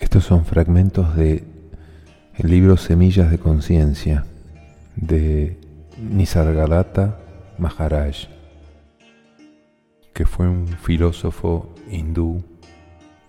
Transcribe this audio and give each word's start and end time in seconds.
Estos 0.00 0.24
son 0.24 0.44
fragmentos 0.46 1.14
de 1.16 1.44
el 2.36 2.50
libro 2.50 2.76
Semillas 2.76 3.30
de 3.30 3.38
Conciencia 3.38 4.24
de 4.96 5.58
Nisargadatta 5.98 7.18
Maharaj, 7.58 8.28
que 10.14 10.24
fue 10.24 10.48
un 10.48 10.66
filósofo 10.66 11.74
hindú 11.90 12.42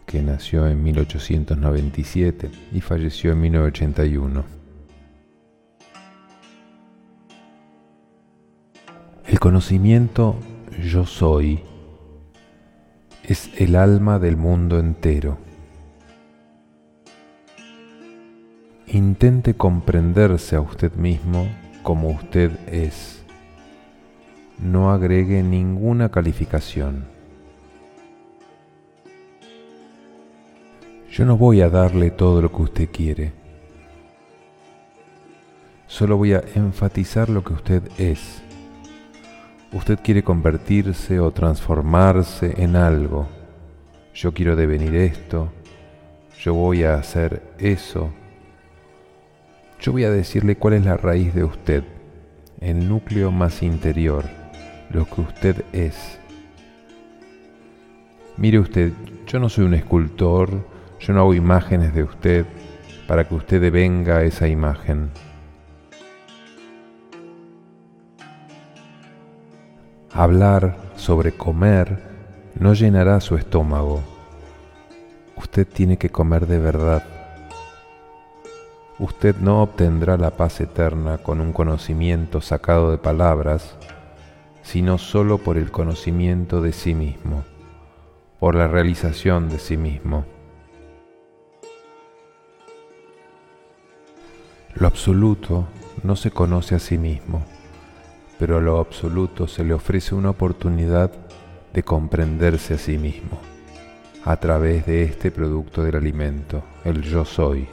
que 0.06 0.22
nació 0.22 0.68
en 0.68 0.82
1897 0.82 2.50
y 2.72 2.82
falleció 2.82 3.34
en 3.34 3.42
1981. 3.42 4.59
El 9.40 9.44
conocimiento 9.44 10.36
yo 10.84 11.06
soy 11.06 11.62
es 13.24 13.50
el 13.58 13.78
alma 13.78 14.20
del 14.20 14.36
mundo 14.36 14.78
entero. 14.80 15.38
Intente 18.88 19.54
comprenderse 19.54 20.58
a 20.58 20.60
usted 20.60 20.92
mismo 20.96 21.48
como 21.84 22.10
usted 22.10 22.52
es. 22.68 23.24
No 24.62 24.92
agregue 24.92 25.42
ninguna 25.42 26.10
calificación. 26.10 27.06
Yo 31.10 31.24
no 31.24 31.38
voy 31.38 31.62
a 31.62 31.70
darle 31.70 32.12
todo 32.12 32.42
lo 32.42 32.52
que 32.52 32.62
usted 32.62 32.90
quiere. 32.92 33.32
Solo 35.88 36.18
voy 36.18 36.34
a 36.34 36.44
enfatizar 36.56 37.30
lo 37.30 37.42
que 37.42 37.54
usted 37.54 37.84
es. 37.98 38.44
Usted 39.72 40.00
quiere 40.04 40.24
convertirse 40.24 41.20
o 41.20 41.32
transformarse 41.32 42.56
en 42.58 42.76
algo. 42.76 43.28
Yo 44.14 44.34
quiero 44.34 44.56
devenir 44.56 44.96
esto. 44.96 45.52
Yo 46.40 46.54
voy 46.54 46.84
a 46.84 46.96
hacer 46.96 47.44
eso 47.60 48.12
yo 49.82 49.94
voy 49.94 50.04
a 50.04 50.12
decirle 50.12 50.58
cuál 50.58 50.74
es 50.74 50.84
la 50.84 50.98
raíz 50.98 51.34
de 51.34 51.46
usted, 51.46 51.84
el 52.60 52.90
núcleo 52.90 53.32
más 53.32 53.64
interior, 53.64 54.26
lo 54.90 55.06
que 55.06 55.22
usted 55.22 55.64
es. 55.72 56.20
Mire 58.36 58.60
usted, 58.60 58.92
yo 59.26 59.40
no 59.40 59.48
soy 59.48 59.64
un 59.64 59.74
escultor, 59.74 60.68
yo 61.00 61.14
no 61.14 61.22
hago 61.22 61.34
imágenes 61.34 61.94
de 61.94 62.04
usted 62.04 62.46
para 63.08 63.26
que 63.26 63.36
usted 63.36 63.62
devenga 63.62 64.24
esa 64.24 64.50
imagen. 64.50 65.12
Hablar 70.12 70.78
sobre 70.96 71.32
comer 71.32 72.00
no 72.56 72.74
llenará 72.74 73.20
su 73.22 73.36
estómago. 73.36 74.02
Usted 75.36 75.68
tiene 75.68 75.98
que 75.98 76.10
comer 76.10 76.48
de 76.48 76.60
verdad 76.60 77.04
usted 79.00 79.38
no 79.38 79.64
obtendrá 79.64 80.18
la 80.18 80.32
paz 80.32 80.60
eterna 80.60 81.20
con 81.20 81.40
un 81.40 81.54
conocimiento 81.54 82.42
sacado 82.42 82.92
de 82.92 82.98
palabras, 82.98 83.78
sino 84.62 84.98
solo 84.98 85.38
por 85.38 85.58
el 85.58 85.72
conocimiento 85.72 86.62
de 86.62 86.74
sí 86.74 86.94
mismo, 86.94 87.46
por 88.40 88.56
la 88.56 88.68
realización 88.68 89.50
de 89.50 89.58
sí 89.58 89.78
mismo. 89.78 90.26
Lo 94.76 94.88
absoluto 94.88 95.68
no 96.04 96.16
se 96.16 96.32
conoce 96.32 96.76
a 96.76 96.80
sí 96.80 96.98
mismo, 96.98 97.46
pero 98.40 98.58
a 98.58 98.62
lo 98.62 98.80
absoluto 98.80 99.48
se 99.48 99.64
le 99.64 99.74
ofrece 99.74 100.16
una 100.16 100.32
oportunidad 100.32 101.12
de 101.74 101.84
comprenderse 101.84 102.74
a 102.74 102.78
sí 102.78 102.98
mismo 102.98 103.40
a 104.26 104.38
través 104.38 104.86
de 104.86 105.04
este 105.04 105.32
producto 105.32 105.84
del 105.84 105.96
alimento, 105.96 106.64
el 106.84 107.02
yo 107.02 107.26
soy. 107.26 107.68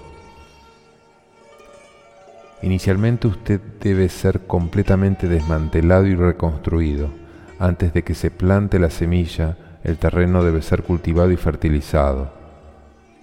Inicialmente 2.62 3.26
usted 3.26 3.60
debe 3.80 4.08
ser 4.08 4.46
completamente 4.46 5.28
desmantelado 5.28 6.06
y 6.06 6.14
reconstruido. 6.14 7.10
Antes 7.58 7.92
de 7.92 8.02
que 8.02 8.14
se 8.14 8.30
plante 8.30 8.78
la 8.78 8.90
semilla, 8.90 9.56
el 9.84 9.98
terreno 9.98 10.42
debe 10.42 10.62
ser 10.62 10.82
cultivado 10.82 11.30
y 11.30 11.36
fertilizado. 11.36 12.32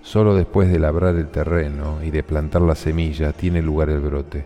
Solo 0.02 0.36
después 0.36 0.70
de 0.70 0.80
labrar 0.80 1.16
el 1.16 1.30
terreno 1.30 2.04
y 2.04 2.12
de 2.12 2.24
plantar 2.24 2.62
la 2.62 2.76
semilla 2.76 3.32
tiene 3.32 3.62
lugar 3.62 3.90
el 3.90 4.02
brote. 4.02 4.46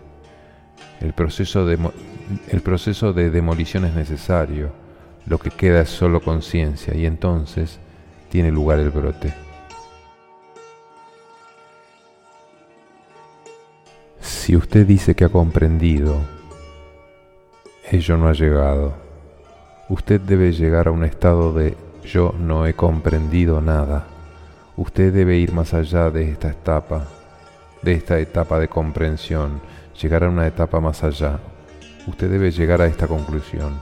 El 1.00 1.12
proceso 1.12 1.66
de, 1.66 1.78
el 2.48 2.60
proceso 2.60 3.12
de 3.12 3.30
demolición 3.30 3.84
es 3.84 3.94
necesario, 3.94 4.70
lo 5.26 5.38
que 5.38 5.50
queda 5.50 5.82
es 5.82 5.90
solo 5.90 6.20
conciencia 6.20 6.94
y 6.94 7.06
entonces 7.06 7.78
tiene 8.30 8.50
lugar 8.50 8.78
el 8.78 8.90
brote. 8.90 9.34
Si 14.20 14.56
usted 14.56 14.86
dice 14.86 15.14
que 15.14 15.24
ha 15.24 15.28
comprendido, 15.28 16.16
ello 17.90 18.16
no 18.16 18.28
ha 18.28 18.32
llegado. 18.32 18.94
Usted 19.88 20.20
debe 20.20 20.52
llegar 20.52 20.88
a 20.88 20.90
un 20.90 21.04
estado 21.04 21.52
de 21.52 21.76
yo 22.02 22.34
no 22.38 22.66
he 22.66 22.74
comprendido 22.74 23.60
nada. 23.60 24.06
Usted 24.76 25.12
debe 25.12 25.36
ir 25.36 25.52
más 25.52 25.74
allá 25.74 26.10
de 26.10 26.30
esta 26.30 26.48
etapa, 26.48 27.06
de 27.82 27.92
esta 27.92 28.18
etapa 28.18 28.58
de 28.58 28.68
comprensión, 28.68 29.60
llegar 30.00 30.24
a 30.24 30.30
una 30.30 30.46
etapa 30.46 30.80
más 30.80 31.04
allá. 31.04 31.38
Usted 32.08 32.30
debe 32.30 32.50
llegar 32.50 32.80
a 32.80 32.86
esta 32.86 33.06
conclusión. 33.06 33.78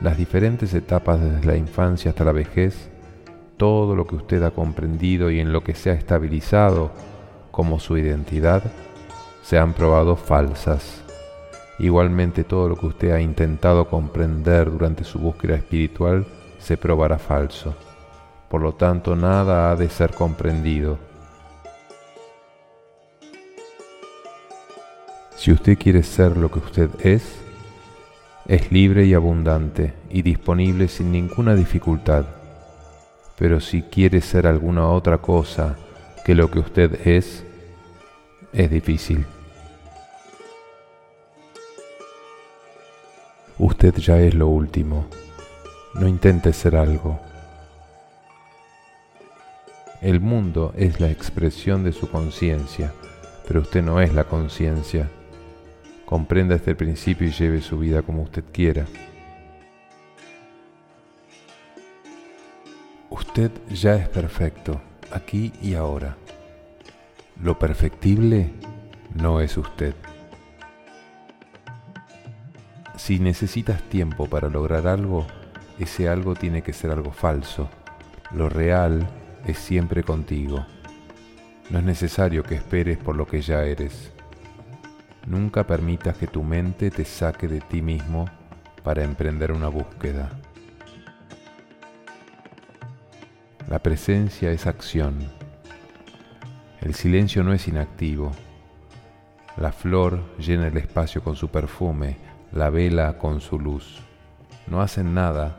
Las 0.00 0.16
diferentes 0.16 0.72
etapas 0.72 1.20
desde 1.20 1.46
la 1.46 1.56
infancia 1.56 2.10
hasta 2.10 2.24
la 2.24 2.32
vejez, 2.32 2.88
todo 3.58 3.94
lo 3.94 4.06
que 4.06 4.14
usted 4.14 4.42
ha 4.42 4.50
comprendido 4.50 5.30
y 5.30 5.40
en 5.40 5.52
lo 5.52 5.62
que 5.62 5.74
se 5.74 5.90
ha 5.90 5.92
estabilizado 5.92 6.90
como 7.50 7.78
su 7.78 7.98
identidad, 7.98 8.62
se 9.42 9.58
han 9.58 9.74
probado 9.74 10.16
falsas. 10.16 11.02
Igualmente 11.78 12.44
todo 12.44 12.70
lo 12.70 12.76
que 12.76 12.86
usted 12.86 13.10
ha 13.10 13.20
intentado 13.20 13.88
comprender 13.88 14.70
durante 14.72 15.04
su 15.04 15.18
búsqueda 15.18 15.56
espiritual 15.56 16.24
se 16.58 16.78
probará 16.78 17.18
falso. 17.18 17.74
Por 18.48 18.62
lo 18.62 18.72
tanto, 18.72 19.16
nada 19.16 19.70
ha 19.70 19.76
de 19.76 19.90
ser 19.90 20.14
comprendido. 20.14 20.98
Si 25.36 25.52
usted 25.52 25.76
quiere 25.78 26.02
ser 26.02 26.36
lo 26.36 26.50
que 26.50 26.58
usted 26.58 26.90
es, 27.00 27.22
es 28.46 28.70
libre 28.70 29.04
y 29.06 29.14
abundante 29.14 29.94
y 30.10 30.22
disponible 30.22 30.88
sin 30.88 31.12
ninguna 31.12 31.54
dificultad. 31.54 32.24
Pero 33.36 33.60
si 33.60 33.82
quiere 33.82 34.20
ser 34.20 34.46
alguna 34.46 34.88
otra 34.88 35.18
cosa 35.18 35.76
que 36.24 36.34
lo 36.34 36.50
que 36.50 36.60
usted 36.60 37.06
es, 37.06 37.44
es 38.52 38.70
difícil. 38.70 39.26
Usted 43.58 43.94
ya 43.96 44.20
es 44.20 44.34
lo 44.34 44.48
último. 44.48 45.06
No 45.94 46.08
intente 46.08 46.52
ser 46.52 46.76
algo. 46.76 47.20
El 50.00 50.20
mundo 50.20 50.74
es 50.76 51.00
la 51.00 51.10
expresión 51.10 51.82
de 51.82 51.92
su 51.92 52.10
conciencia, 52.10 52.92
pero 53.46 53.60
usted 53.60 53.82
no 53.82 54.00
es 54.00 54.12
la 54.12 54.24
conciencia. 54.24 55.08
Comprenda 56.14 56.54
este 56.54 56.76
principio 56.76 57.26
y 57.26 57.32
lleve 57.32 57.60
su 57.60 57.76
vida 57.76 58.02
como 58.02 58.22
usted 58.22 58.44
quiera. 58.52 58.86
Usted 63.10 63.50
ya 63.68 63.96
es 63.96 64.08
perfecto, 64.10 64.80
aquí 65.10 65.52
y 65.60 65.74
ahora. 65.74 66.16
Lo 67.42 67.58
perfectible 67.58 68.52
no 69.12 69.40
es 69.40 69.56
usted. 69.56 69.92
Si 72.96 73.18
necesitas 73.18 73.82
tiempo 73.82 74.28
para 74.28 74.48
lograr 74.48 74.86
algo, 74.86 75.26
ese 75.80 76.08
algo 76.08 76.36
tiene 76.36 76.62
que 76.62 76.72
ser 76.72 76.92
algo 76.92 77.10
falso. 77.10 77.68
Lo 78.30 78.48
real 78.48 79.04
es 79.48 79.58
siempre 79.58 80.04
contigo. 80.04 80.64
No 81.70 81.80
es 81.80 81.84
necesario 81.84 82.44
que 82.44 82.54
esperes 82.54 82.98
por 82.98 83.16
lo 83.16 83.26
que 83.26 83.40
ya 83.42 83.64
eres. 83.64 84.13
Nunca 85.26 85.66
permitas 85.66 86.16
que 86.18 86.26
tu 86.26 86.42
mente 86.42 86.90
te 86.90 87.04
saque 87.04 87.48
de 87.48 87.60
ti 87.60 87.80
mismo 87.80 88.26
para 88.82 89.04
emprender 89.04 89.52
una 89.52 89.68
búsqueda. 89.68 90.30
La 93.68 93.78
presencia 93.78 94.52
es 94.52 94.66
acción. 94.66 95.18
El 96.82 96.94
silencio 96.94 97.42
no 97.42 97.54
es 97.54 97.66
inactivo. 97.66 98.32
La 99.56 99.72
flor 99.72 100.36
llena 100.36 100.66
el 100.66 100.76
espacio 100.76 101.22
con 101.22 101.34
su 101.34 101.48
perfume, 101.48 102.18
la 102.52 102.68
vela 102.68 103.16
con 103.16 103.40
su 103.40 103.58
luz. 103.58 104.00
No 104.66 104.82
hacen 104.82 105.14
nada 105.14 105.56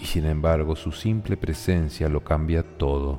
y 0.00 0.06
sin 0.06 0.24
embargo 0.24 0.74
su 0.74 0.92
simple 0.92 1.36
presencia 1.36 2.08
lo 2.08 2.24
cambia 2.24 2.62
todo. 2.62 3.18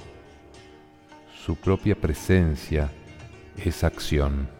Su 1.45 1.55
propia 1.55 1.95
presencia 1.95 2.89
es 3.63 3.83
acción. 3.83 4.54